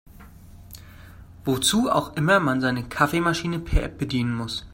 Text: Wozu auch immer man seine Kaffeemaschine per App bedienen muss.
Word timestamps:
Wozu 1.45 1.87
auch 1.91 2.15
immer 2.15 2.39
man 2.39 2.59
seine 2.59 2.85
Kaffeemaschine 2.89 3.59
per 3.59 3.83
App 3.83 3.99
bedienen 3.99 4.33
muss. 4.33 4.65